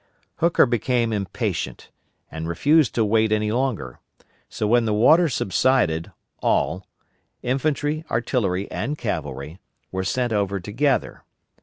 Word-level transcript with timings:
Hooker 0.37 0.65
became 0.65 1.13
impatient 1.13 1.91
and 2.31 2.47
refused 2.47 2.95
to 2.95 3.05
wait 3.05 3.31
any 3.31 3.51
longer; 3.51 3.99
so 4.49 4.65
when 4.65 4.85
the 4.85 4.95
water 4.95 5.29
subsided, 5.29 6.11
all 6.39 6.87
infantry, 7.43 8.03
artillery, 8.09 8.65
and 8.71 8.97
cavalry 8.97 9.59
were 9.91 10.03
sent 10.03 10.33
over 10.33 10.59
together. 10.59 11.23